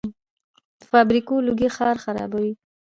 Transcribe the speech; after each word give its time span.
د 0.79 0.81
فابریکو 0.91 1.35
لوګي 1.45 1.69
ښار 1.75 1.95
خرابوي. 2.03 2.53